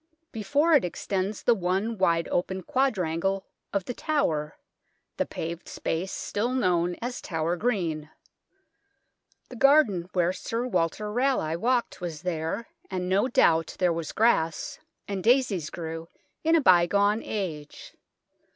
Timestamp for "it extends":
0.73-1.43